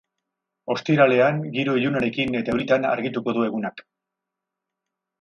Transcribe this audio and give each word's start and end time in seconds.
Ostiralean, 0.75 1.43
giro 1.59 1.77
ilunarekin 1.81 2.39
eta 2.41 2.57
euritan 2.57 2.91
argituko 2.97 3.39
du 3.39 3.49
egunak. 3.53 3.89